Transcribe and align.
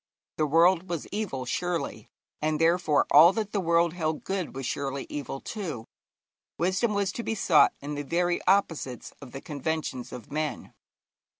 The 0.37 0.47
world 0.47 0.89
was 0.89 1.05
evil, 1.11 1.45
surely, 1.45 2.09
and 2.41 2.59
therefore 2.59 3.05
all 3.11 3.31
that 3.33 3.51
the 3.51 3.59
world 3.59 3.93
held 3.93 4.23
good 4.23 4.55
was 4.55 4.65
surely 4.65 5.05
evil 5.11 5.39
too. 5.39 5.85
Wisdom 6.57 6.95
was 6.95 7.11
to 7.11 7.21
be 7.21 7.35
sought 7.35 7.75
in 7.81 7.93
the 7.93 8.01
very 8.03 8.41
opposites 8.47 9.13
of 9.21 9.31
the 9.31 9.41
conventions 9.41 10.11
of 10.11 10.31
men. 10.31 10.73